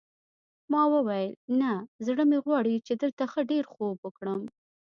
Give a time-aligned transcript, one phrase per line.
[0.71, 1.31] ما وویل
[1.61, 1.71] نه
[2.07, 4.41] زړه مې غواړي چې دلته ښه ډېر خوب وکړم.